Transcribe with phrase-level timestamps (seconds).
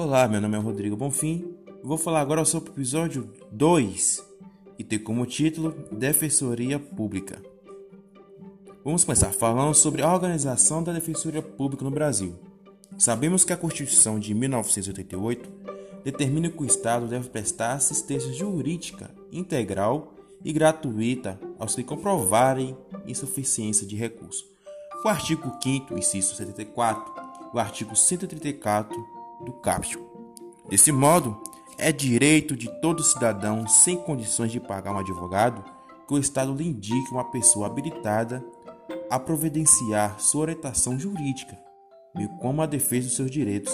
[0.00, 1.56] Olá, meu nome é Rodrigo Bonfim.
[1.82, 4.24] Vou falar agora sobre o episódio 2
[4.78, 7.42] e tem como título Defensoria Pública.
[8.84, 12.36] Vamos começar falando sobre a organização da Defensoria Pública no Brasil.
[12.96, 15.50] Sabemos que a Constituição de 1988
[16.04, 23.84] determina que o Estado deve prestar assistência jurídica integral e gratuita aos que comprovarem insuficiência
[23.84, 24.44] de recurso.
[25.04, 27.12] O artigo 5 inciso 74,
[27.52, 29.17] o artigo 134
[29.52, 30.06] do.
[30.68, 31.42] Desse modo,
[31.78, 35.64] é direito de todo cidadão sem condições de pagar um advogado
[36.06, 38.44] que o Estado lhe indique uma pessoa habilitada
[39.10, 41.58] a providenciar sua orientação jurídica,
[42.14, 43.72] bem como a defesa dos seus direitos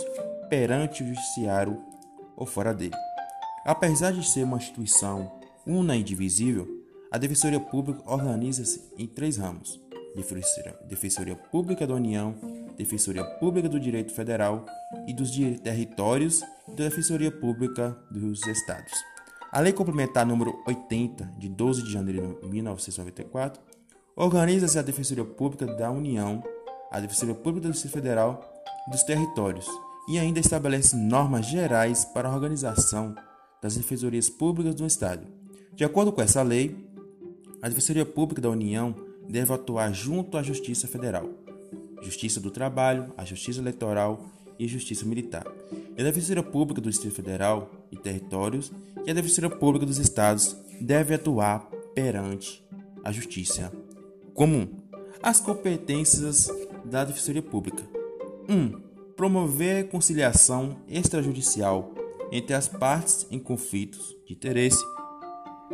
[0.48, 1.80] perante o judiciário
[2.36, 2.94] ou fora dele.
[3.64, 5.32] Apesar de ser uma instituição
[5.66, 6.68] una e indivisível,
[7.10, 9.80] a Defensoria Pública organiza-se em três ramos:
[10.86, 12.34] Defensoria Pública da União,
[12.76, 14.64] Defensoria Pública do Direito Federal
[15.06, 15.30] e dos
[15.62, 18.92] Territórios e da Defensoria Pública dos Estados.
[19.52, 23.62] A Lei Complementar número 80, de 12 de janeiro de 1994,
[24.16, 26.42] organiza-se a Defensoria Pública da União,
[26.90, 28.40] a Defensoria Pública do Distrito Federal
[28.88, 29.66] e dos Territórios,
[30.08, 33.14] e ainda estabelece normas gerais para a organização
[33.62, 35.26] das defensorias públicas do Estado.
[35.72, 36.76] De acordo com essa lei,
[37.62, 38.94] a Defensoria Pública da União
[39.28, 41.30] deve atuar junto à Justiça Federal,
[42.02, 44.24] Justiça do Trabalho, a Justiça Eleitoral
[44.58, 45.46] e Justiça Militar.
[45.96, 48.72] E a Defensoria Pública do Distrito Federal e Territórios
[49.06, 52.64] e a Defensoria Pública dos Estados deve atuar perante
[53.02, 53.72] a Justiça
[54.32, 54.68] Comum.
[55.22, 56.48] As competências
[56.84, 57.82] da Defensoria Pública:
[58.48, 58.54] 1.
[58.54, 58.80] Um,
[59.16, 61.94] promover conciliação extrajudicial
[62.32, 64.84] entre as partes em conflitos de interesse,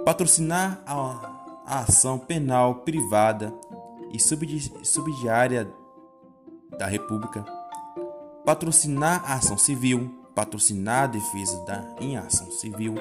[0.05, 3.53] patrocinar a, a ação penal privada
[4.13, 5.69] e subsidiária
[6.81, 7.45] da República,
[8.43, 12.95] patrocinar a ação civil, patrocinar a defesa da, em ação civil,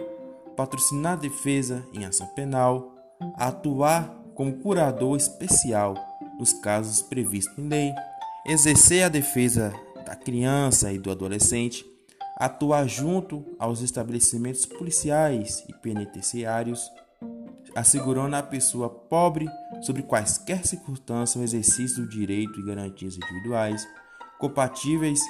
[0.57, 2.93] patrocinar a defesa em ação penal,
[3.35, 5.95] atuar como curador especial
[6.37, 7.93] nos casos previstos em lei,
[8.45, 9.73] exercer a defesa
[10.05, 11.85] da criança e do adolescente,
[12.35, 16.91] atuar junto aos estabelecimentos policiais e penitenciários,
[17.73, 19.47] assegurando à pessoa pobre,
[19.81, 23.87] sobre quaisquer circunstâncias, o exercício do direito e garantias individuais
[24.37, 25.21] compatíveis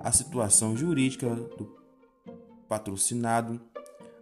[0.00, 1.76] à situação jurídica do
[2.68, 3.60] patrocinado,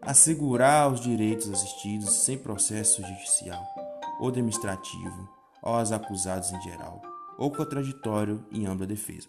[0.01, 3.63] assegurar os direitos assistidos sem processo judicial
[4.21, 5.29] ou administrativo
[5.63, 7.03] aos acusados em geral,
[7.37, 9.29] ou contraditório em ampla defesa.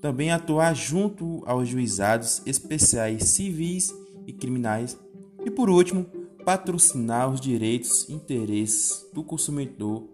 [0.00, 3.94] Também atuar junto aos juizados especiais civis
[4.26, 4.98] e criminais.
[5.44, 6.06] E por último,
[6.44, 10.08] patrocinar os direitos e interesses do consumidor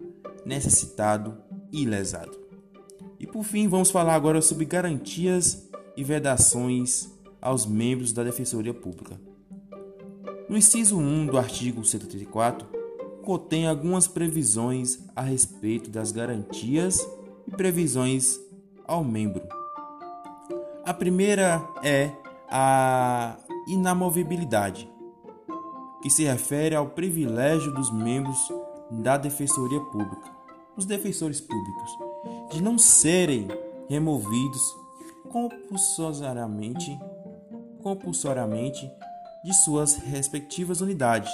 [0.45, 1.37] necessitado
[1.71, 2.37] e lesado.
[3.19, 7.09] E por fim, vamos falar agora sobre garantias e vedações
[7.41, 9.19] aos membros da Defensoria Pública.
[10.47, 12.67] No inciso 1 do artigo 134,
[13.21, 17.05] contém algumas previsões a respeito das garantias
[17.47, 18.39] e previsões
[18.87, 19.43] ao membro.
[20.85, 22.11] A primeira é
[22.49, 23.37] a
[23.67, 24.89] inamovibilidade,
[26.01, 28.37] que se refere ao privilégio dos membros
[28.89, 30.29] da Defensoria Pública,
[30.75, 31.91] os defensores públicos,
[32.51, 33.47] de não serem
[33.89, 34.61] removidos
[35.29, 36.97] compulsoriamente,
[37.81, 38.89] compulsoriamente
[39.43, 41.31] de suas respectivas unidades,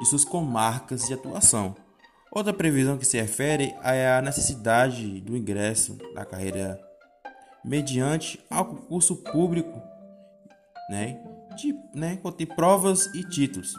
[0.00, 1.74] de suas comarcas de atuação.
[2.30, 6.80] Outra previsão que se refere é a necessidade do ingresso na carreira
[7.64, 9.80] mediante ao concurso público,
[10.90, 11.18] né,
[11.56, 13.74] de, né, contém provas e títulos.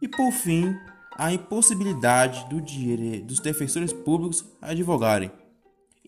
[0.00, 0.74] E por fim,
[1.16, 2.60] a impossibilidade do
[3.24, 5.30] dos defensores públicos advogarem,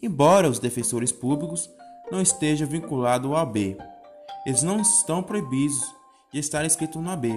[0.02, 1.68] embora os defensores públicos
[2.10, 3.76] não estejam vinculados ao AB.
[4.46, 5.94] Eles não estão proibidos
[6.32, 7.32] de estar inscritos no AB,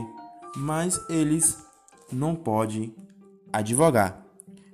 [0.56, 1.58] mas eles
[2.12, 2.94] não podem
[3.52, 4.26] advogar.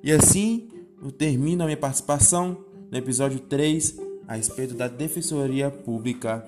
[0.03, 0.69] E assim
[1.01, 6.45] eu termino a minha participação no episódio 3 a respeito da Defensoria Pública.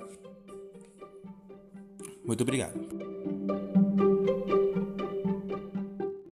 [2.29, 3.08] Muito obrigado.